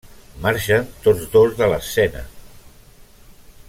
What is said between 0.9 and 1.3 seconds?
tots